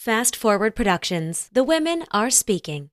[0.00, 1.50] Fast Forward Productions.
[1.52, 2.88] The women are speaking.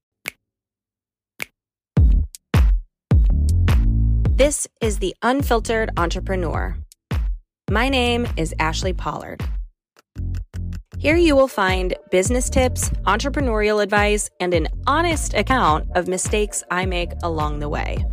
[4.36, 6.76] This is The Unfiltered Entrepreneur.
[7.72, 9.42] My name is Ashli Pollard.
[10.98, 16.86] Here you will find business tips, entrepreneurial advice, and an honest account of mistakes I
[16.86, 18.04] make along the way.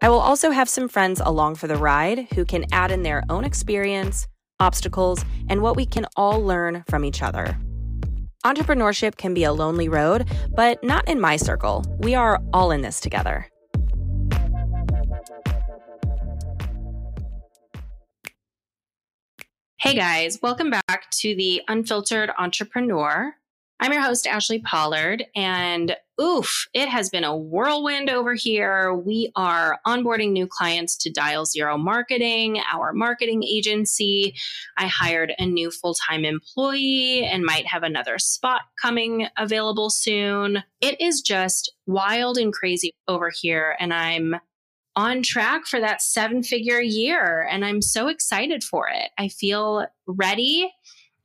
[0.00, 3.24] I will also have some friends along for the ride who can add in their
[3.28, 4.28] own experience,
[4.60, 7.58] obstacles, and what we can all learn from each other.
[8.46, 11.84] Entrepreneurship can be a lonely road, but not in my circle.
[11.98, 13.48] We are all in this together.
[19.80, 23.34] Hey guys, welcome back to the Unfiltered Entrepreneur.
[23.80, 28.94] I'm your host, Ashli Pollard, and oof, it has been a whirlwind over here.
[28.94, 34.34] We are onboarding new clients to Dial Zero Marketing, our marketing agency.
[34.76, 40.64] I hired a new full time employee and might have another spot coming available soon.
[40.80, 44.36] It is just wild and crazy over here, and I'm
[44.96, 49.10] on track for that seven figure year, and I'm so excited for it.
[49.16, 50.72] I feel ready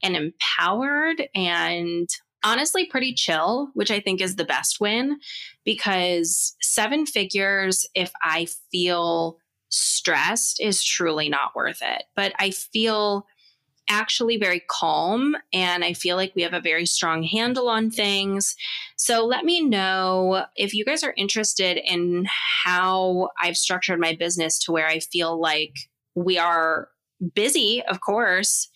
[0.04, 2.08] and empowered and
[2.44, 5.20] honestly pretty chill, which I think is the best win
[5.66, 9.38] because seven figures, if I feel
[9.70, 12.04] stressed, is truly not worth it.
[12.16, 13.26] But I feel
[13.90, 18.56] actually very calm and I feel like we have a very strong handle on things.
[18.96, 22.26] So let me know if you guys are interested in
[22.64, 25.74] how I've structured my business to where I feel like
[26.16, 26.88] we are
[27.36, 28.70] busy, of course,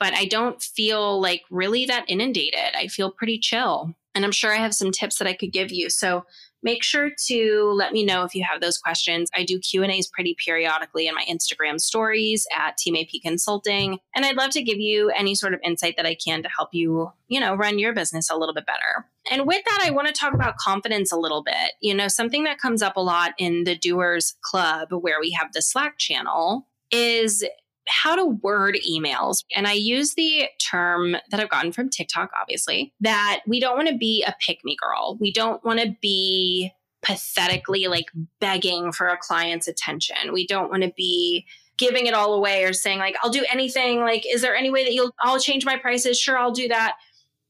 [0.00, 2.74] but I don't feel like really that inundated.
[2.74, 3.94] I feel pretty chill.
[4.14, 5.88] And I'm sure I have some tips that I could give you.
[5.88, 6.24] So
[6.62, 9.30] make sure to let me know if you have those questions.
[9.34, 14.36] I do Q&As pretty periodically in my Instagram stories at Team AP Consulting, and I'd
[14.36, 17.40] love to give you any sort of insight that I can to help you, you
[17.40, 19.06] know, run your business a little bit better.
[19.30, 21.72] And with that, I want to talk about confidence a little bit.
[21.80, 25.52] You know, something that comes up a lot in the Doers Club where we have
[25.52, 27.44] the Slack channel is
[27.90, 29.44] how to word emails.
[29.54, 33.88] And I use the term that I've gotten from TikTok, obviously, that we don't want
[33.88, 35.18] to be a pick me girl.
[35.20, 38.06] We don't want to be pathetically like
[38.40, 40.32] begging for a client's attention.
[40.32, 41.46] We don't want to be
[41.80, 44.84] giving it all away or saying like I'll do anything like is there any way
[44.84, 46.96] that you'll I'll change my prices sure I'll do that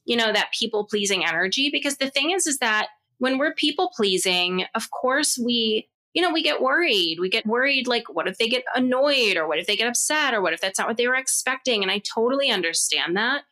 [0.04, 3.90] you know that people pleasing energy because the thing is is that when we're people
[3.94, 7.18] pleasing of course we you know, we get worried.
[7.20, 10.34] We get worried like, what if they get annoyed or what if they get upset
[10.34, 11.82] or what if that's not what they were expecting?
[11.82, 13.42] And I totally understand that.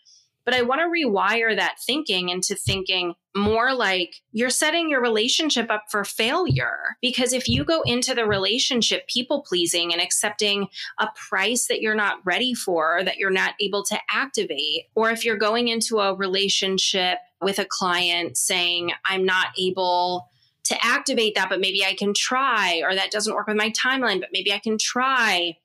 [0.45, 5.71] But I want to rewire that thinking into thinking more like you're setting your relationship
[5.71, 6.97] up for failure.
[7.03, 11.95] Because if you go into the relationship people pleasing and accepting a price that you're
[11.95, 16.15] not ready for, that you're not able to activate, or if you're going into a
[16.15, 20.31] relationship with a client saying, I'm not able
[20.69, 24.21] to activate that, but maybe I can try, or that doesn't work with my timeline,
[24.21, 25.57] but maybe I can try.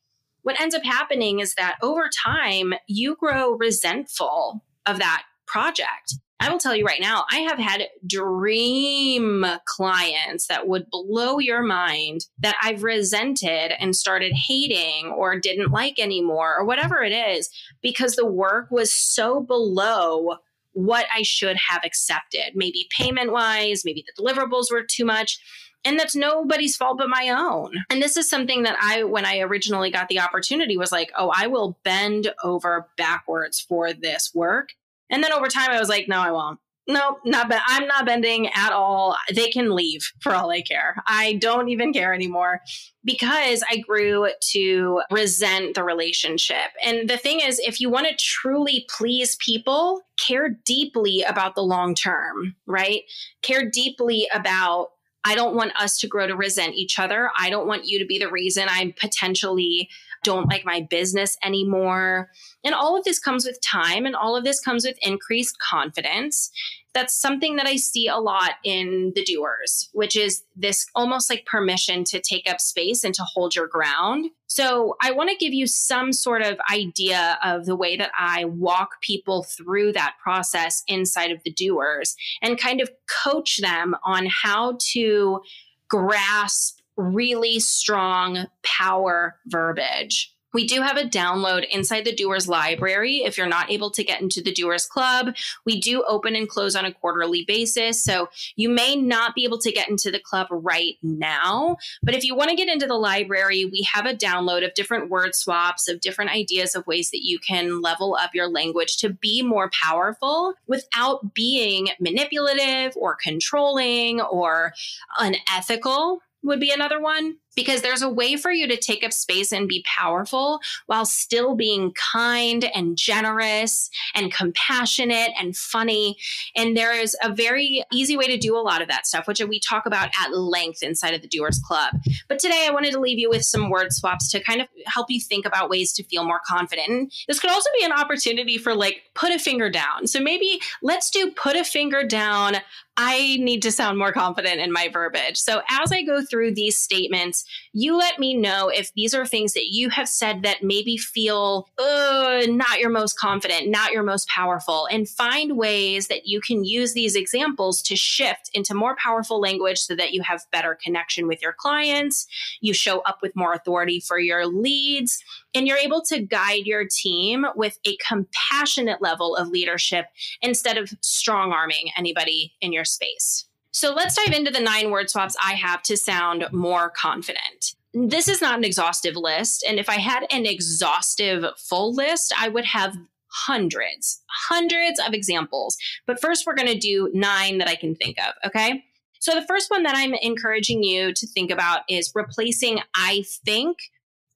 [0.41, 6.15] What ends up happening is that over time, you grow resentful of that project.
[6.39, 11.63] I will tell you right now, I have had dream clients that would blow your
[11.63, 17.49] mind that I've resented and started hating or didn't like anymore or whatever it is
[17.81, 20.35] because the work was so below
[20.73, 25.39] what I should have accepted, maybe payment wise, maybe the deliverables were too much.
[25.85, 27.73] And that's nobody's fault but my own.
[27.89, 31.31] And this is something that I, when I originally got the opportunity, was like, oh,
[31.35, 34.69] I will bend over backwards for this work.
[35.09, 38.05] And then over time, I was like, no, I won't no, not be- I'm not
[38.05, 39.15] bending at all.
[39.33, 40.95] They can leave for all I care.
[41.07, 42.59] I don't even care anymore
[43.05, 46.71] because I grew to resent the relationship.
[46.85, 51.63] And the thing is, if you want to truly please people, care deeply about the
[51.63, 53.03] long term, right?
[53.41, 54.89] Care deeply about
[55.25, 57.31] I don't want us to grow to resent each other.
[57.39, 59.89] I don't want you to be the reason I'm potentially
[60.23, 62.29] don't like my business anymore.
[62.63, 66.51] And all of this comes with time and all of this comes with increased confidence.
[66.93, 71.45] That's something that I see a lot in the doers, which is this almost like
[71.45, 74.29] permission to take up space and to hold your ground.
[74.45, 78.45] So, I want to give you some sort of idea of the way that I
[78.45, 82.91] walk people through that process inside of the doers and kind of
[83.23, 85.41] coach them on how to
[85.87, 93.37] grasp really strong power verbiage We do have a download inside the Doers library if
[93.37, 95.35] you're not able to get into the Doers Club.
[95.65, 98.03] We do open and close on a quarterly basis.
[98.03, 101.77] So you may not be able to get into the club right now.
[102.03, 105.09] But if you want to get into the library, we have a download of different
[105.09, 109.09] word swaps, of different ideas of ways that you can level up your language to
[109.09, 114.73] be more powerful without being manipulative or controlling or
[115.19, 119.51] unethical would be another one because there's a way for you to take up space
[119.51, 126.17] and be powerful while still being kind and generous and compassionate and funny.
[126.55, 129.41] And there is a very easy way to do a lot of that stuff, which
[129.43, 131.93] we talk about at length inside of the Doers Club.
[132.27, 135.09] But today I wanted to leave you with some word swaps to kind of help
[135.09, 136.89] you think about ways to feel more confident.
[136.89, 140.07] And this could also be an opportunity for like put a finger down.
[140.07, 142.57] So maybe let's do put a finger down.
[142.95, 145.37] I need to sound more confident in my verbiage.
[145.37, 147.42] So as I go through these statements,
[147.73, 151.69] you let me know if these are things that you have said that maybe feel
[151.79, 156.63] uh, not your most confident, not your most powerful, and find ways that you can
[156.63, 161.27] use these examples to shift into more powerful language so that you have better connection
[161.27, 162.27] with your clients,
[162.61, 165.23] you show up with more authority for your leads,
[165.53, 170.05] and you're able to guide your team with a compassionate level of leadership
[170.41, 173.45] instead of strong arming anybody in your space.
[173.73, 177.73] So let's dive into the nine word swaps I have to sound more confident.
[177.93, 179.65] This is not an exhaustive list.
[179.67, 182.95] And if I had an exhaustive full list, I would have
[183.33, 185.75] hundreds, hundreds of examples.
[186.05, 188.33] But first, we're going to do nine that I can think of.
[188.45, 188.83] Okay.
[189.19, 193.77] So the first one that I'm encouraging you to think about is replacing I think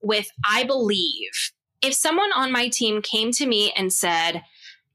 [0.02, 1.52] with I believe.
[1.80, 4.42] If someone on my team came to me and said,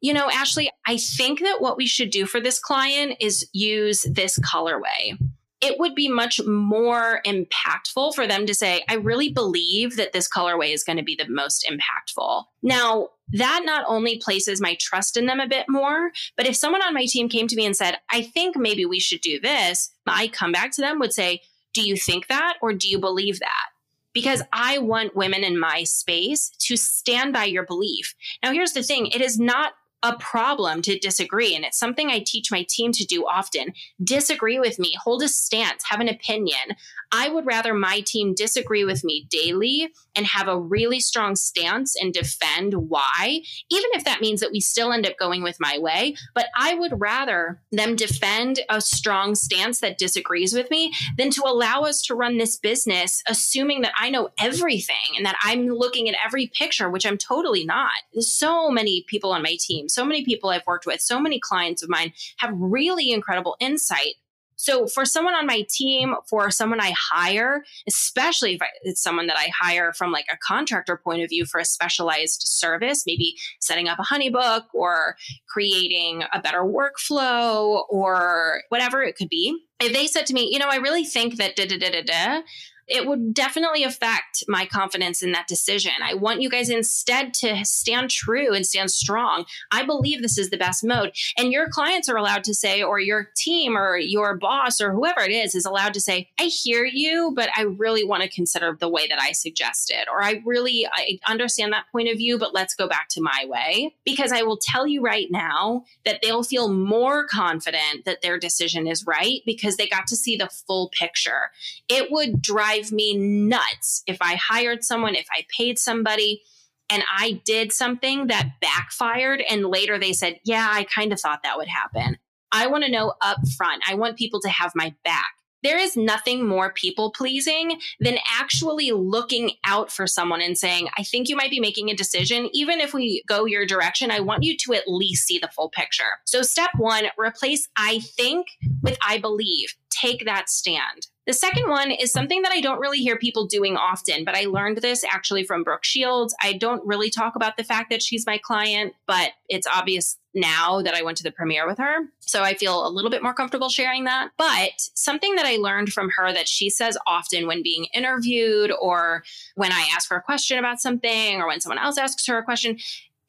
[0.04, 4.02] you know, Ashli, I think that what we should do for this client is use
[4.02, 5.18] this colorway.
[5.62, 10.28] It would be much more impactful for them to say, I really believe that this
[10.28, 12.44] colorway is going to be the most impactful.
[12.62, 16.84] Now, that not only places my trust in them a bit more, but if someone
[16.84, 19.90] on my team came to me and said, I think maybe we should do this,
[20.06, 23.40] I come back to them would say, Do you think that or do you believe
[23.40, 23.70] that?
[24.14, 28.14] because I want women in my space to stand by your belief.
[28.44, 29.74] Now, here's the thing it is not
[30.04, 31.56] a problem to disagree.
[31.56, 33.74] And it's something I teach my team to do often.
[34.04, 36.76] Disagree with me, hold a stance, have an opinion.
[37.12, 41.96] I would rather my team disagree with me daily and have a really strong stance
[41.96, 45.78] and defend why, even if that means that we still end up going with my
[45.78, 46.16] way.
[46.36, 51.44] But I would rather them defend a strong stance that disagrees with me than to
[51.46, 56.10] allow us to run this business assuming that I know everything and that I'm looking
[56.10, 57.92] at every picture, which I'm totally not.
[58.14, 61.40] There's so many people on my team, so many people I've worked with, so many
[61.40, 64.16] clients of mine have really incredible insight
[64.56, 69.38] so for someone on my team, for someone I hire, especially if it's someone that
[69.38, 73.90] I hire from like a contractor point of view for a specialized service, maybe setting
[73.90, 75.18] up a honeybook or
[75.50, 79.54] creating a better workflow or whatever it could be.
[79.82, 82.04] If they said to me, you know, I really think that da da da da
[82.04, 82.42] da,
[82.88, 85.94] it would definitely affect my confidence in that decision.
[86.04, 89.46] I want you guys instead to stand true and stand strong.
[89.72, 91.14] I believe this is the best mode.
[91.38, 95.22] And your clients are allowed to say, or your team or your boss or whoever
[95.22, 98.76] it is, is allowed to say, I hear you, but I really want to consider
[98.80, 100.06] the way that I suggested.
[100.12, 103.46] Or I really I understand that point of view, but let's go back to my
[103.48, 103.96] way.
[104.04, 108.88] Because I will tell you right now that they'll feel more confident that their decision
[108.88, 111.52] is right because they got to see the full picture.
[111.88, 116.42] It would drive drive me nuts if I hired someone, if I paid somebody
[116.90, 121.42] and I did something that backfired and later they said, Yeah, I kind of thought
[121.44, 122.18] that would happen.
[122.52, 123.84] I want to know up front.
[123.88, 125.34] I want people to have my back.
[125.64, 131.04] There is nothing more people pleasing than actually looking out for someone and saying, I
[131.04, 132.50] think you might be making a decision.
[132.52, 135.70] Even if we go your direction, I want you to at least see the full
[135.70, 136.20] picture.
[136.26, 138.48] So, step one, replace I think
[138.82, 139.74] with I believe.
[140.04, 141.08] Take that stand.
[141.26, 144.44] The second one is something that I don't really hear people doing often, but I
[144.44, 146.36] learned this actually from Brooke Shields.
[146.44, 150.82] I don't really talk about the fact that she's my client, but it's obvious now
[150.82, 152.00] that I went to the premiere with her.
[152.20, 154.32] So I feel a little bit more comfortable sharing that.
[154.38, 159.24] But something that I learned from her that she says often when being interviewed or
[159.56, 162.44] when I ask her a question about something or when someone else asks her a
[162.44, 162.78] question,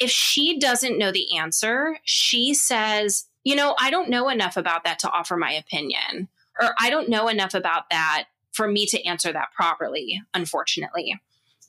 [0.01, 4.83] if she doesn't know the answer, she says, you know, I don't know enough about
[4.83, 6.29] that to offer my opinion
[6.61, 11.21] or I don't know enough about that for me to answer that properly, unfortunately.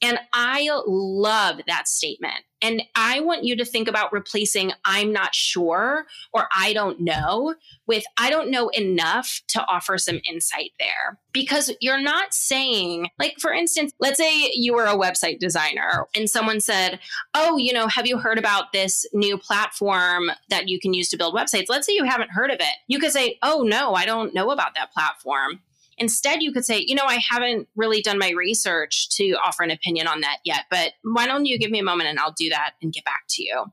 [0.05, 2.43] And I love that statement.
[2.61, 7.55] And I want you to think about replacing I'm not sure or I don't know
[7.87, 11.17] with I don't know enough to offer some insight there.
[11.33, 16.29] Because you're not saying, like, for instance, let's say you were a website designer and
[16.29, 16.99] someone said,
[17.33, 21.17] Oh, you know, have you heard about this new platform that you can use to
[21.17, 21.65] build websites?
[21.67, 22.77] Let's say you haven't heard of it.
[22.87, 25.61] You could say, Oh, no, I don't know about that platform.
[25.97, 29.71] Instead, you could say, you know, I haven't really done my research to offer an
[29.71, 32.49] opinion on that yet, but why don't you give me a moment and I'll do
[32.49, 33.65] that and get back to you?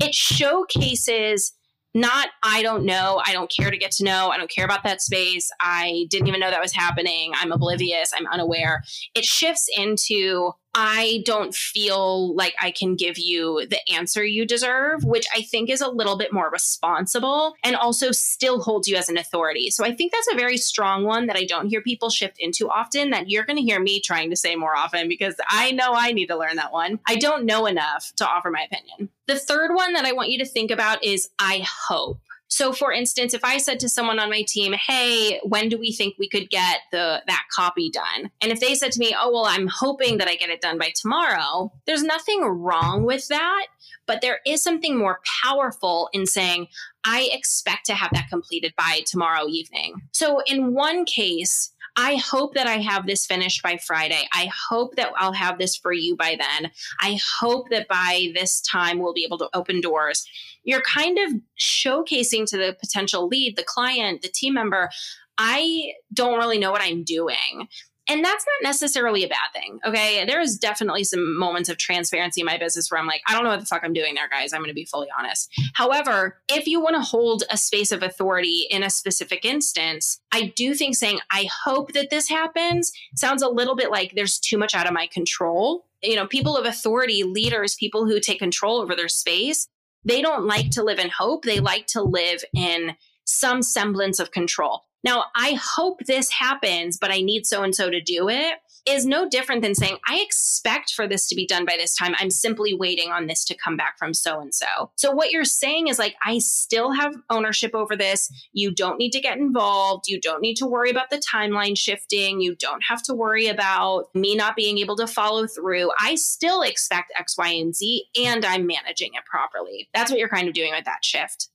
[0.00, 1.52] It showcases
[1.94, 4.82] not I don't know, I don't care to get to know, I don't care about
[4.82, 8.82] that space, I didn't even know that was happening, I'm oblivious, I'm unaware.
[9.14, 15.04] It shifts into I don't feel like I can give you the answer you deserve,
[15.04, 19.08] which I think is a little bit more responsible and also still holds you as
[19.08, 19.70] an authority.
[19.70, 22.68] So I think that's a very strong one that I don't hear people shift into
[22.68, 25.94] often, that you're going to hear me trying to say more often because I know
[25.94, 26.98] I need to learn that one.
[27.06, 29.10] I don't know enough to offer my opinion.
[29.26, 32.20] The third one that I want you to think about is I hope.
[32.48, 35.92] So for instance, if I said to someone on my team, "Hey, when do we
[35.92, 39.32] think we could get the that copy done?" And if they said to me, "Oh,
[39.32, 43.66] well, I'm hoping that I get it done by tomorrow." There's nothing wrong with that,
[44.06, 46.68] but there is something more powerful in saying,
[47.04, 52.54] "I expect to have that completed by tomorrow evening." So in one case, I hope
[52.54, 54.26] that I have this finished by Friday.
[54.32, 56.70] I hope that I'll have this for you by then.
[57.00, 60.26] I hope that by this time we'll be able to open doors.
[60.64, 64.90] You're kind of showcasing to the potential lead, the client, the team member,
[65.38, 67.68] I don't really know what I'm doing.
[68.08, 69.78] And that's not necessarily a bad thing.
[69.86, 70.24] Okay.
[70.26, 73.44] There is definitely some moments of transparency in my business where I'm like, I don't
[73.44, 74.52] know what the fuck I'm doing there, guys.
[74.52, 75.50] I'm going to be fully honest.
[75.72, 80.52] However, if you want to hold a space of authority in a specific instance, I
[80.54, 84.58] do think saying, I hope that this happens sounds a little bit like there's too
[84.58, 85.86] much out of my control.
[86.02, 89.66] You know, people of authority, leaders, people who take control over their space,
[90.04, 91.44] they don't like to live in hope.
[91.44, 94.82] They like to live in some semblance of control.
[95.04, 98.54] Now, I hope this happens, but I need so and so to do it
[98.86, 102.14] is no different than saying, I expect for this to be done by this time.
[102.18, 104.90] I'm simply waiting on this to come back from so and so.
[104.96, 108.30] So, what you're saying is like, I still have ownership over this.
[108.52, 110.04] You don't need to get involved.
[110.08, 112.40] You don't need to worry about the timeline shifting.
[112.40, 115.90] You don't have to worry about me not being able to follow through.
[116.00, 119.88] I still expect X, Y, and Z, and I'm managing it properly.
[119.94, 121.48] That's what you're kind of doing with that shift.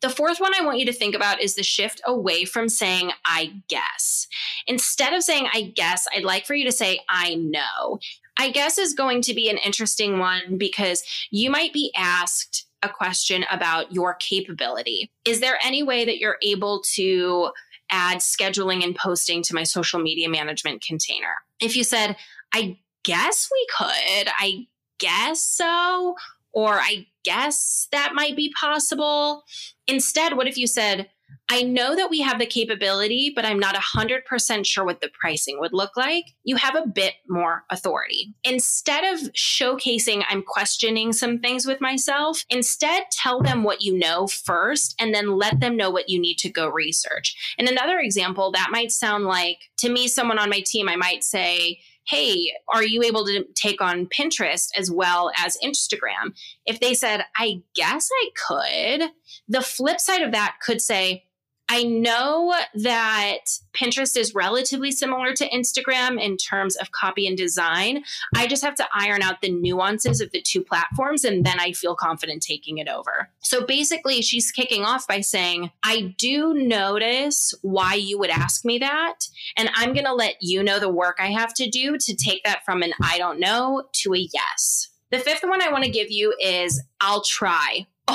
[0.00, 3.12] The fourth one I want you to think about is the shift away from saying,
[3.24, 4.26] I guess.
[4.66, 7.98] Instead of saying, I guess, I'd like for you to say, I know.
[8.36, 12.88] I guess is going to be an interesting one because you might be asked a
[12.88, 15.10] question about your capability.
[15.24, 17.50] Is there any way that you're able to
[17.90, 21.34] add scheduling and posting to my social media management container?
[21.60, 22.16] If you said,
[22.52, 24.66] I guess we could, I
[24.98, 26.14] guess so,
[26.56, 29.44] or I guess that might be possible.
[29.86, 31.10] Instead, what if you said,
[31.50, 35.60] I know that we have the capability, but I'm not 100% sure what the pricing
[35.60, 36.24] would look like.
[36.44, 38.34] You have a bit more authority.
[38.42, 44.26] Instead of showcasing I'm questioning some things with myself, instead tell them what you know
[44.26, 47.36] first and then let them know what you need to go research.
[47.58, 51.22] And another example, that might sound like to me, someone on my team, I might
[51.22, 56.36] say, hey, are you able to take on Pinterest as well as Instagram?
[56.64, 59.10] If they said, I guess I could,
[59.48, 61.25] the flip side of that could say,
[61.68, 63.38] I know that
[63.72, 68.04] Pinterest is relatively similar to Instagram in terms of copy and design.
[68.34, 71.72] I just have to iron out the nuances of the two platforms and then I
[71.72, 73.30] feel confident taking it over.
[73.40, 78.78] So basically, she's kicking off by saying, I do notice why you would ask me
[78.78, 79.26] that.
[79.56, 82.44] And I'm going to let you know the work I have to do to take
[82.44, 84.88] that from an I don't know to a yes.
[85.10, 87.86] The fifth one I want to give you is I'll try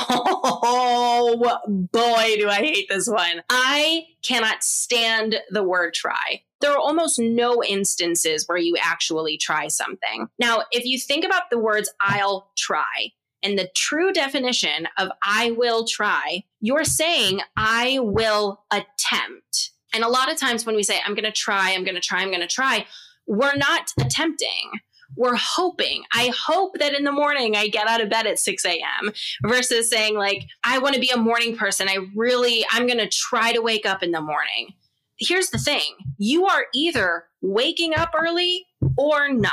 [0.64, 3.44] Oh boy, do I hate this one.
[3.50, 6.42] I cannot stand the word try.
[6.60, 10.28] There are almost no instances where you actually try something.
[10.40, 13.12] Now, if you think about the words I'll try,
[13.44, 19.72] and the true definition of I will try, you're saying I will attempt.
[19.94, 22.02] And a lot of times when we say I'm going to try, I'm going to
[22.02, 22.86] try, I'm going to try,
[23.28, 24.72] we're not attempting
[25.16, 26.04] we're hoping.
[26.14, 29.12] I hope that in the morning I get out of bed at 6 a.m.
[29.44, 31.88] versus saying, like, I want to be a morning person.
[31.90, 34.74] I really, I'm going to try to wake up in the morning.
[35.20, 35.82] Here's the thing
[36.18, 38.66] you are either waking up early
[38.98, 39.52] or not.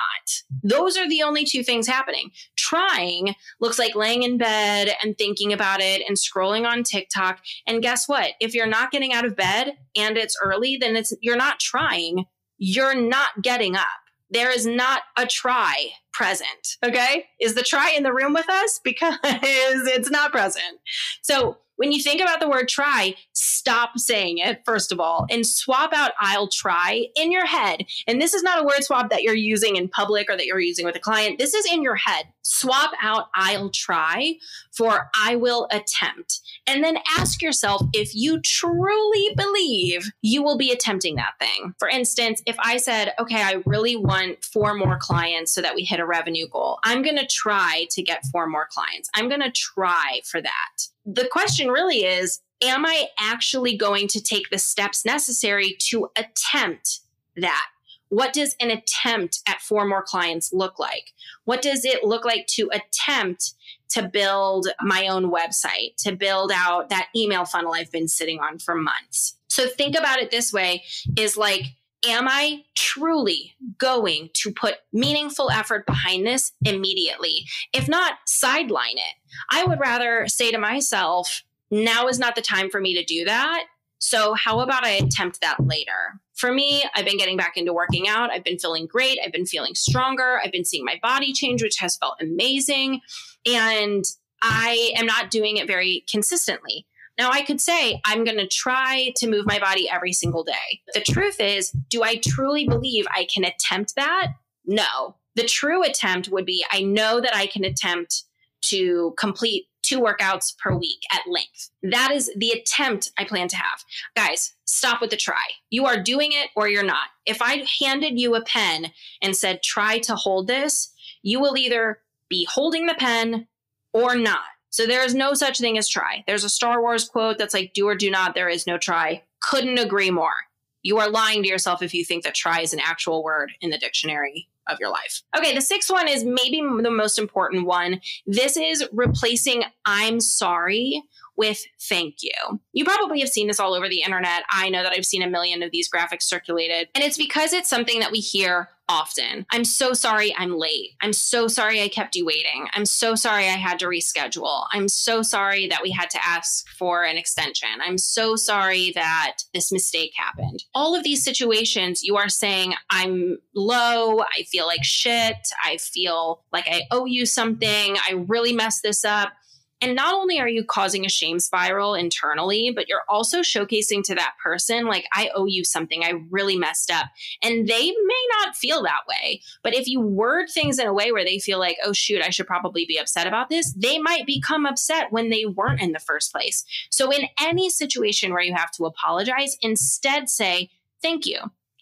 [0.62, 2.30] Those are the only two things happening.
[2.56, 7.40] Trying looks like laying in bed and thinking about it and scrolling on TikTok.
[7.66, 8.32] And guess what?
[8.40, 12.24] If you're not getting out of bed and it's early, then it's you're not trying.
[12.56, 13.84] You're not getting up
[14.30, 16.76] there is not a try present.
[16.84, 17.26] Okay.
[17.40, 18.80] Is the try in the room with us?
[18.88, 20.80] Because it's not present.
[21.22, 25.46] So when you think about the word try, stop saying it, first of all, and
[25.46, 27.86] swap out I'll try in your head.
[28.08, 30.58] And this is not a word swap that you're using in public or that you're
[30.58, 31.38] using with a client.
[31.38, 32.24] This is in your head.
[32.48, 34.36] Swap out I'll try
[34.72, 36.40] for I will attempt.
[36.66, 41.74] And then ask yourself if you truly believe you will be attempting that thing.
[41.78, 45.84] For instance, if I said, okay, I really want four more clients so that we
[45.84, 49.10] hit a revenue goal, I'm going to try to get four more clients.
[49.14, 54.20] I'm going to try for that the question really is Am I actually going to
[54.20, 57.00] take the steps necessary to attempt
[57.36, 57.66] that?
[58.08, 61.12] What does an attempt at four more clients look like?
[61.44, 63.54] What does it look like to attempt
[63.90, 68.58] to build my own website, to build out that email funnel I've been sitting on
[68.58, 69.36] for months?
[69.48, 70.84] So think about it this way
[71.16, 71.64] is like,
[72.06, 77.44] am I truly going to put meaningful effort behind this immediately?
[77.72, 79.14] If not, sideline it.
[79.50, 83.24] I would rather say to myself, now is not the time for me to do
[83.24, 83.64] that.
[83.98, 86.20] So, how about I attempt that later?
[86.38, 88.30] For me, I've been getting back into working out.
[88.30, 89.18] I've been feeling great.
[89.24, 90.40] I've been feeling stronger.
[90.42, 93.00] I've been seeing my body change, which has felt amazing.
[93.44, 94.04] And
[94.40, 96.86] I am not doing it very consistently.
[97.18, 100.80] Now, I could say I'm going to try to move my body every single day.
[100.94, 104.28] The truth is, do I truly believe I can attempt that?
[104.64, 105.16] No.
[105.34, 108.22] The true attempt would be I know that I can attempt
[108.60, 111.70] to complete two workouts per week at length.
[111.82, 113.84] That is the attempt I plan to have.
[114.16, 115.44] Guys, stop with the try.
[115.70, 117.08] You are doing it or you're not.
[117.26, 118.92] If I handed you a pen
[119.22, 120.92] and said, try to hold this,
[121.22, 123.46] you will either be holding the pen
[123.92, 124.40] or not.
[124.70, 126.22] So there is no such thing as try.
[126.26, 129.22] There's a Star Wars quote that's like, do or do not, there is no try.
[129.40, 130.34] Couldn't agree more.
[130.82, 133.70] You are lying to yourself if you think that try is an actual word in
[133.70, 135.22] the dictionary of your life.
[135.36, 138.00] Okay, the sixth one is maybe the most important one.
[138.26, 141.02] This is replacing I'm sorry
[141.38, 142.60] with thank you.
[142.72, 144.42] You probably have seen this all over the internet.
[144.50, 147.70] I know that I've seen a million of these graphics circulated, and it's because it's
[147.70, 149.44] something that we hear often.
[149.50, 150.92] I'm so sorry I'm late.
[151.00, 152.68] I'm so sorry I kept you waiting.
[152.72, 154.64] I'm so sorry I had to reschedule.
[154.72, 157.68] I'm so sorry that we had to ask for an extension.
[157.84, 160.64] I'm so sorry that this mistake happened.
[160.74, 164.20] All of these situations, you are saying, I'm low.
[164.20, 165.36] I feel like shit.
[165.62, 167.96] I feel like I owe you something.
[168.08, 169.32] I really messed this up.
[169.80, 174.14] And not only are you causing a shame spiral internally, but you're also showcasing to
[174.16, 176.02] that person, like, I owe you something.
[176.02, 177.06] I really messed up.
[177.42, 179.40] And they may not feel that way.
[179.62, 182.30] But if you word things in a way where they feel like, oh, shoot, I
[182.30, 186.00] should probably be upset about this, they might become upset when they weren't in the
[186.00, 186.64] first place.
[186.90, 190.70] So, in any situation where you have to apologize, instead say,
[191.02, 191.38] thank you.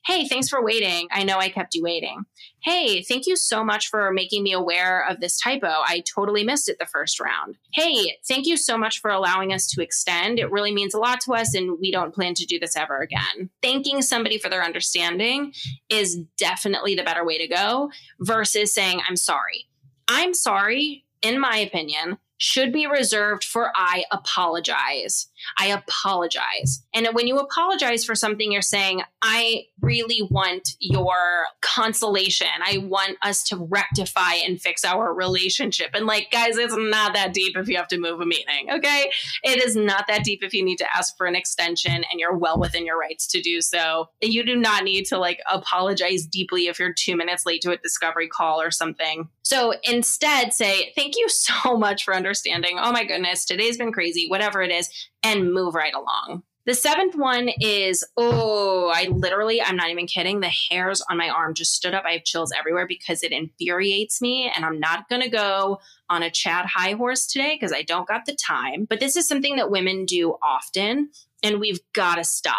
[0.06, 1.08] Hey, thanks for waiting.
[1.10, 2.24] I know I kept you waiting.
[2.62, 5.66] Hey, thank you so much for making me aware of this typo.
[5.66, 7.56] I totally missed it the first round.
[7.72, 10.38] Hey, thank you so much for allowing us to extend.
[10.38, 13.00] It really means a lot to us, and we don't plan to do this ever
[13.00, 13.50] again.
[13.62, 15.52] Thanking somebody for their understanding
[15.88, 17.90] is definitely the better way to go
[18.20, 19.66] versus saying, I'm sorry.
[20.06, 25.28] I'm sorry, in my opinion, should be reserved for I apologize.
[25.58, 26.82] I apologize.
[26.94, 32.46] And when you apologize for something, you're saying, I really want your consolation.
[32.64, 35.90] I want us to rectify and fix our relationship.
[35.94, 39.10] And like, guys, it's not that deep if you have to move a meeting, okay?
[39.42, 42.36] It is not that deep if you need to ask for an extension and you're
[42.36, 44.08] well within your rights to do so.
[44.20, 47.76] You do not need to like apologize deeply if you're two minutes late to a
[47.76, 49.28] discovery call or something.
[49.42, 52.25] So instead, say, thank you so much for understanding.
[52.26, 54.90] Understanding, oh my goodness, today's been crazy, whatever it is
[55.22, 56.42] and move right along.
[56.64, 60.40] The seventh one is oh, I literally, I'm not even kidding.
[60.40, 62.02] The hairs on my arm just stood up.
[62.04, 64.50] I have chills everywhere because it infuriates me.
[64.52, 65.78] And I'm not going to go
[66.10, 68.86] on a Chad high horse today because I don't got the time.
[68.90, 71.10] But this is something that women do often,
[71.44, 72.56] and we've got to stop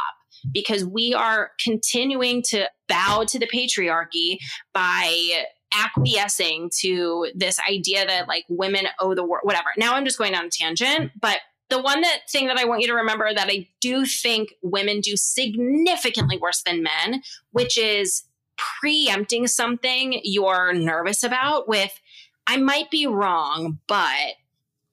[0.53, 4.37] because we are continuing to bow to the patriarchy
[4.73, 9.69] by acquiescing to this idea that like women owe the world, whatever.
[9.77, 12.81] Now I'm just going on a tangent, but the one that thing that I want
[12.81, 18.23] you to remember that I do think women do significantly worse than men, which is
[18.57, 21.99] preempting something you're nervous about with
[22.47, 24.35] I might be wrong, but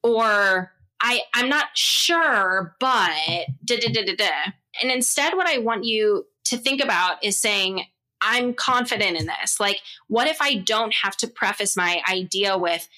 [0.02, 4.30] or I I'm not sure, but da da da da da.
[4.82, 7.86] And instead what I want you to think about is saying
[8.24, 9.60] I'm confident in this.
[9.60, 12.88] Like what if I don't have to preface my idea with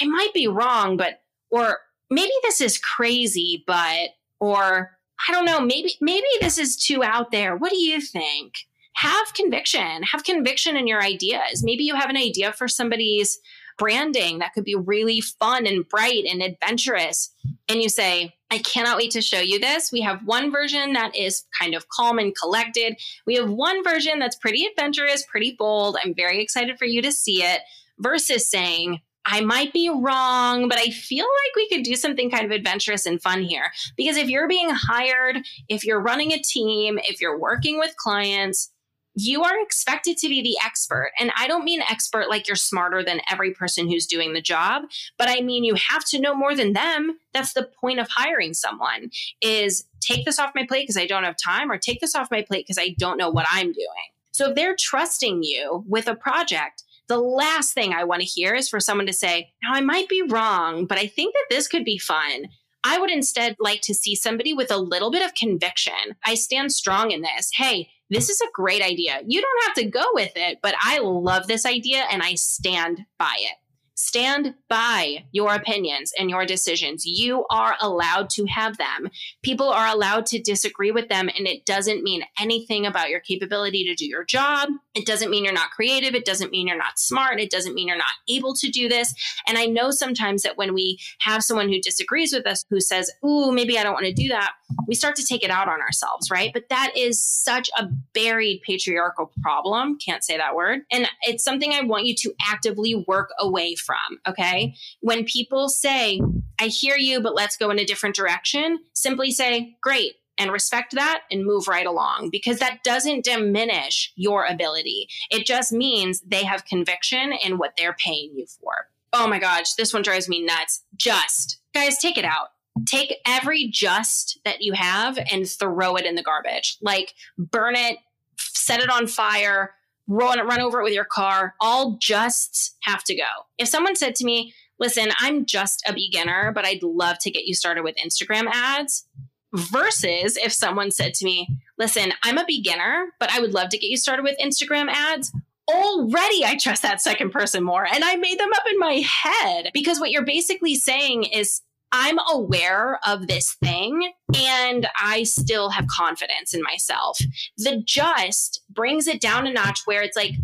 [0.00, 1.78] I might be wrong, but or
[2.10, 7.30] maybe this is crazy, but, or I don't know, maybe, maybe this is too out
[7.30, 7.56] there.
[7.56, 8.54] What do you think?
[8.96, 11.62] have conviction, have conviction in your ideas.
[11.62, 13.38] Maybe you have an idea for somebody's
[13.78, 17.30] branding that could be really fun and bright and adventurous.
[17.68, 19.90] And you say, I cannot wait to show you this.
[19.90, 22.96] We have one version that is kind of calm and collected.
[23.26, 25.96] We have one version that's pretty adventurous, pretty bold.
[26.02, 27.62] I'm very excited for you to see it
[27.98, 32.44] versus saying, I might be wrong, but I feel like we could do something kind
[32.44, 33.72] of adventurous and fun here.
[33.96, 38.70] Because if you're being hired, if you're running a team, if you're working with clients,
[39.16, 41.10] you are expected to be the expert.
[41.18, 44.82] And I don't mean expert like you're smarter than every person who's doing the job,
[45.18, 47.18] but I mean you have to know more than them.
[47.32, 51.24] That's the point of hiring someone is take this off my plate because I don't
[51.24, 54.10] have time or take this off my plate because I don't know what I'm doing.
[54.32, 58.54] So if they're trusting you with a project, the last thing I want to hear
[58.54, 61.68] is for someone to say, Now, I might be wrong, but I think that this
[61.68, 62.48] could be fun.
[62.84, 66.16] I would instead like to see somebody with a little bit of conviction.
[66.24, 67.50] I stand strong in this.
[67.54, 69.20] Hey, this is a great idea.
[69.26, 73.04] You don't have to go with it, but I love this idea and I stand
[73.18, 73.56] by it.
[73.96, 77.06] Stand by your opinions and your decisions.
[77.06, 79.10] You are allowed to have them.
[79.42, 83.84] People are allowed to disagree with them, and it doesn't mean anything about your capability
[83.84, 84.68] to do your job.
[84.94, 86.14] It doesn't mean you're not creative.
[86.14, 87.40] It doesn't mean you're not smart.
[87.40, 89.14] It doesn't mean you're not able to do this.
[89.46, 93.10] And I know sometimes that when we have someone who disagrees with us, who says,
[93.24, 94.52] Ooh, maybe I don't want to do that,
[94.86, 96.50] we start to take it out on ourselves, right?
[96.52, 99.96] But that is such a buried patriarchal problem.
[100.04, 100.80] Can't say that word.
[100.92, 103.85] And it's something I want you to actively work away from.
[104.26, 104.74] Okay.
[105.00, 106.20] When people say,
[106.60, 110.94] I hear you, but let's go in a different direction, simply say, great, and respect
[110.94, 115.08] that and move right along because that doesn't diminish your ability.
[115.30, 118.88] It just means they have conviction in what they're paying you for.
[119.12, 120.82] Oh my gosh, this one drives me nuts.
[120.94, 122.48] Just, guys, take it out.
[122.86, 126.76] Take every just that you have and throw it in the garbage.
[126.82, 127.96] Like burn it,
[128.36, 129.72] set it on fire,
[130.08, 131.54] run, run over it with your car.
[131.60, 133.28] All justs have to go.
[133.58, 137.44] If someone said to me, listen, I'm just a beginner, but I'd love to get
[137.44, 139.06] you started with Instagram ads.
[139.54, 143.78] Versus if someone said to me, listen, I'm a beginner, but I would love to
[143.78, 145.32] get you started with Instagram ads.
[145.70, 147.86] Already, I trust that second person more.
[147.86, 152.18] And I made them up in my head because what you're basically saying is I'm
[152.32, 157.18] aware of this thing and I still have confidence in myself.
[157.58, 160.34] The just brings it down a notch where it's like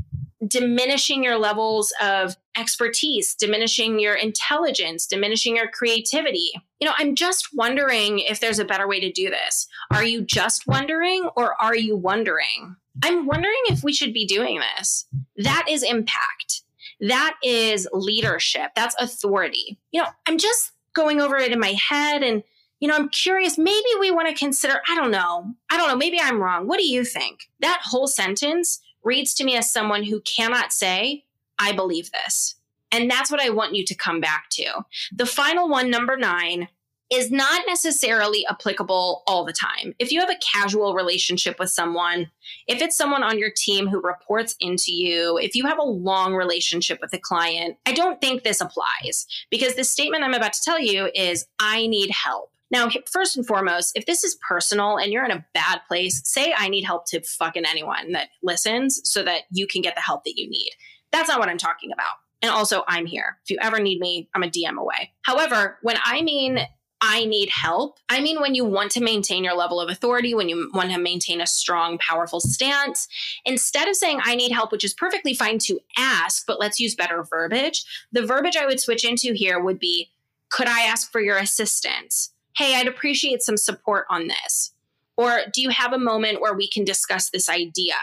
[0.47, 6.51] diminishing your levels of expertise, diminishing your intelligence, diminishing your creativity.
[6.81, 9.69] You know, I'm just wondering if there's a better way to do this.
[9.93, 12.77] Are you just wondering or are you wondering?
[13.03, 15.07] I'm wondering if we should be doing this.
[15.37, 16.63] That is impact.
[17.01, 18.73] That is leadership.
[18.77, 19.79] That's authority.
[19.91, 22.43] You know, I'm just going over it in my head and
[22.83, 25.55] you know, I'm curious, maybe we want to consider, I don't know.
[25.71, 26.67] I don't know, maybe I'm wrong.
[26.67, 27.49] What do you think?
[27.61, 31.25] That whole sentence reads to me as someone who cannot say,
[31.61, 32.57] I believe this.
[32.91, 34.85] And that's what I want you to come back to.
[35.15, 36.67] The final one, number nine,
[37.13, 39.95] is not necessarily applicable all the time.
[39.99, 42.31] If you have a casual relationship with someone,
[42.67, 46.35] if it's someone on your team who reports into you, if you have a long
[46.35, 50.63] relationship with a client, I don't think this applies because the statement I'm about to
[50.65, 52.51] tell you is I need help.
[52.71, 56.55] Now, first and foremost, if this is personal and you're in a bad place, say
[56.57, 60.25] I need help to fucking anyone that listens so that you can get the help
[60.25, 60.71] that you need.
[61.11, 62.15] That's not what I'm talking about.
[62.41, 63.37] And also, I'm here.
[63.45, 65.13] If you ever need me, I'm a DM away.
[65.23, 66.61] However, when I mean
[67.05, 67.99] I need help.
[68.09, 70.99] I mean, when you want to maintain your level of authority, when you want to
[70.99, 73.09] maintain a strong, powerful stance,
[73.45, 76.95] instead of saying I need help, which is perfectly fine to ask, but let's use
[76.95, 80.13] better verbiage, the verbiage I would switch into here would be
[80.51, 82.31] Could I ask for your assistance?
[82.57, 84.73] Hey, I'd appreciate some support on this.
[85.17, 87.97] Or do you have a moment where we can discuss this idea?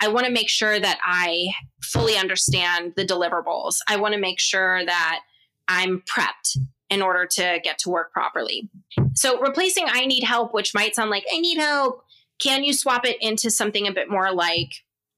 [0.00, 1.48] I want to make sure that I
[1.82, 3.78] fully understand the deliverables.
[3.88, 5.20] I want to make sure that
[5.66, 6.58] I'm prepped
[6.90, 8.70] in order to get to work properly.
[9.14, 12.02] So replacing I need help, which might sound like I need help,
[12.38, 14.72] can you swap it into something a bit more like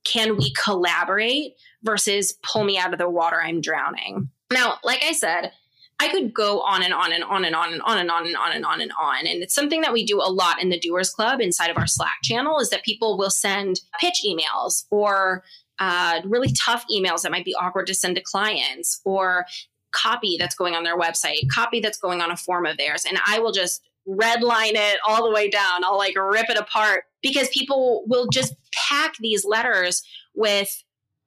[0.04, 4.30] can we collaborate versus pull me out of the water I'm drowning?
[4.52, 5.52] Now, like I said,
[6.00, 8.36] I could go on and on and on and on and on and on and
[8.36, 9.26] on and on and on.
[9.26, 11.86] And it's something that we do a lot in the Doers Club inside of our
[11.86, 15.44] Slack channel is that people will send pitch emails or
[15.78, 19.44] uh, really tough emails that might be awkward to send to clients or
[19.92, 23.04] copy that's going on their website, copy that's going on a form of theirs.
[23.08, 25.84] And I will just redline it all the way down.
[25.84, 28.54] I'll like rip it apart because people will just
[28.88, 30.02] pack these letters
[30.34, 30.82] with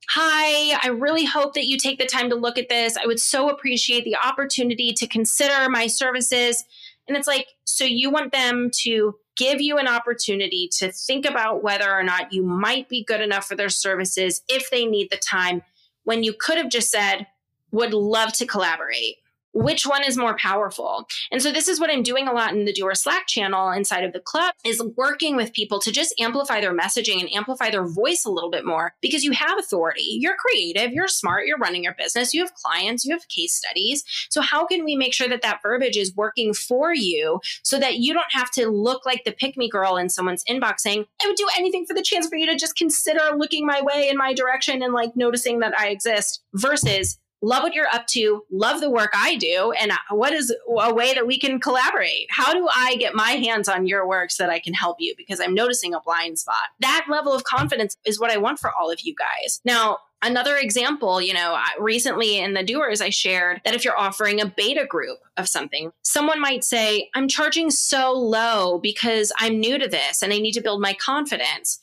[0.09, 2.97] Hi, I really hope that you take the time to look at this.
[2.97, 6.65] I would so appreciate the opportunity to consider my services.
[7.07, 11.63] And it's like, so you want them to give you an opportunity to think about
[11.63, 15.17] whether or not you might be good enough for their services if they need the
[15.17, 15.61] time
[16.03, 17.25] when you could have just said,
[17.73, 19.17] would love to collaborate.
[19.55, 21.07] Which one is more powerful?
[21.31, 24.03] And so this is what i'm doing a lot in the doer slack channel inside
[24.03, 27.85] of the club is working with people to just amplify their messaging and amplify their
[27.85, 30.17] voice a little bit more because you have authority.
[30.19, 34.03] You're creative you're smart you're running your business you have clients you have case studies.
[34.31, 37.97] So how can we make sure that that verbiage is working for you so that
[37.99, 41.27] you don't have to look like the pick me girl in someone's inbox saying i
[41.27, 44.17] would do anything for the chance for you to just consider looking my way in
[44.17, 48.81] my direction and like noticing that i exist versus love what you're up to, love
[48.81, 52.27] the work I do, and what is a way that we can collaborate?
[52.31, 55.13] How do I get my hands on your work so that I can help you
[55.15, 56.69] because I'm noticing a blind spot?
[56.79, 59.61] That level of confidence is what I want for all of you guys.
[59.63, 64.39] Now, Another example, you know, recently in the doers, I shared that if you're offering
[64.39, 69.77] a beta group of something, someone might say, I'm charging so low because I'm new
[69.77, 71.77] to this and I need to build my confidence.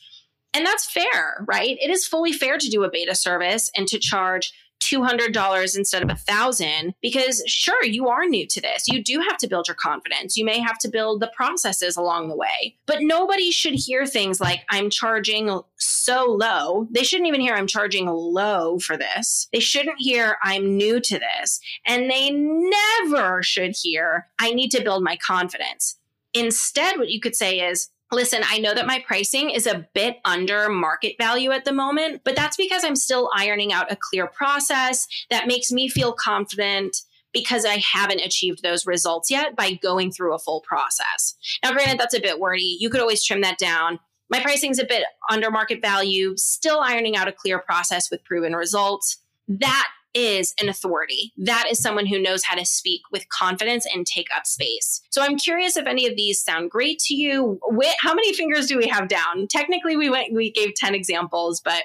[0.55, 1.77] And that's fair, right?
[1.83, 4.55] It is fully fair to do a beta service and to charge
[4.91, 8.89] $200 instead of a thousand because sure you are new to this.
[8.89, 10.37] You do have to build your confidence.
[10.37, 12.77] You may have to build the processes along the way.
[12.87, 16.89] But nobody should hear things like i'm charging so low.
[16.91, 19.49] They shouldn't even hear i'm charging low for this.
[19.53, 21.61] They shouldn't hear i'm new to this.
[21.87, 25.97] And they never should hear i need to build my confidence.
[26.35, 30.17] Instead what you could say is Listen, I know that my pricing is a bit
[30.25, 34.27] under market value at the moment, but that's because I'm still ironing out a clear
[34.27, 36.97] process that makes me feel confident
[37.33, 41.37] because I haven't achieved those results yet by going through a full process.
[41.63, 42.77] Now, granted, that's a bit wordy.
[42.81, 44.01] You could always trim that down.
[44.29, 48.25] My pricing is a bit under market value, still ironing out a clear process with
[48.25, 49.19] proven results.
[49.47, 51.33] That is an authority.
[51.37, 55.01] That is someone who knows how to speak with confidence and take up space.
[55.11, 57.61] So I'm curious if any of these sound great to you.
[58.01, 59.47] How many fingers do we have down?
[59.49, 61.85] Technically, we went we gave 10 examples, but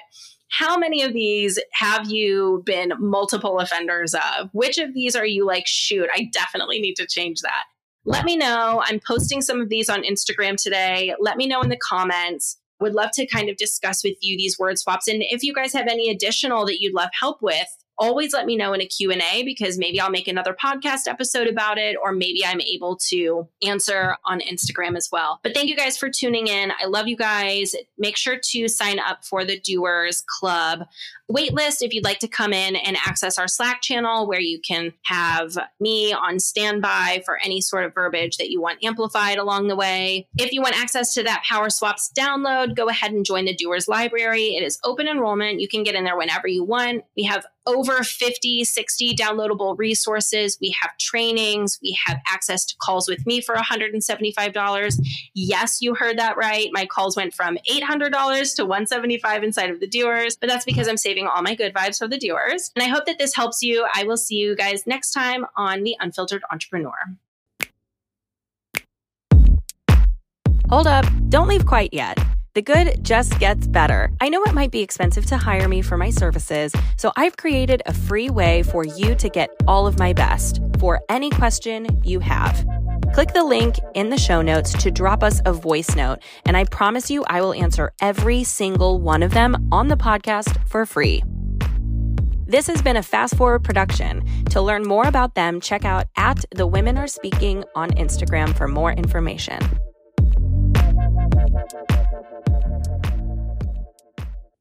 [0.50, 4.48] how many of these have you been multiple offenders of?
[4.52, 7.64] Which of these are you like, shoot, I definitely need to change that?
[8.04, 8.82] Let me know.
[8.86, 11.14] I'm posting some of these on Instagram today.
[11.20, 12.58] Let me know in the comments.
[12.78, 15.08] Would love to kind of discuss with you these word swaps.
[15.08, 17.66] And if you guys have any additional that you'd love help with,
[17.98, 21.78] always let me know in a q&a because maybe i'll make another podcast episode about
[21.78, 25.40] it or maybe i'm able to answer on instagram as well.
[25.42, 26.72] But thank you guys for tuning in.
[26.80, 27.74] I love you guys.
[27.98, 30.84] Make sure to sign up for the doers club
[31.30, 34.92] waitlist if you'd like to come in and access our slack channel where you can
[35.04, 39.74] have me on standby for any sort of verbiage that you want amplified along the
[39.74, 40.28] way.
[40.38, 43.88] If you want access to that power swaps download go ahead and join the doers
[43.88, 44.54] library.
[44.54, 45.60] It is open enrollment.
[45.60, 47.04] You can get in there whenever you want.
[47.16, 50.56] We have over 50, 60 downloadable resources.
[50.60, 51.78] We have trainings.
[51.82, 54.94] We have access to calls with me for $175.
[55.34, 56.68] Yes, you heard that right.
[56.72, 60.96] My calls went from $800 to 175 inside of the doers, but that's because I'm
[60.96, 62.70] saving all my good vibes for the doers.
[62.74, 63.86] And I hope that this helps you.
[63.94, 66.94] I will see you guys next time on The Unfiltered Entrepreneur.
[70.68, 72.18] Hold up, don't leave quite yet.
[72.56, 74.10] The good just gets better.
[74.18, 77.82] I know it might be expensive to hire me for my services, so I've created
[77.84, 82.18] a free way for you to get all of my best for any question you
[82.20, 82.66] have.
[83.12, 86.64] Click the link in the show notes to drop us a voice note, and I
[86.64, 91.22] promise you I will answer every single one of them on the podcast for free.
[92.46, 94.24] This has been a fast forward production.
[94.46, 98.66] To learn more about them, check out at the Women Are Speaking on Instagram for
[98.66, 99.60] more information.